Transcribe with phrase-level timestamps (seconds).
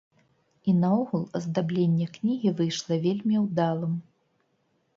[0.71, 3.93] І наогул аздабленне кнігі выйшла вельмі ўдалым.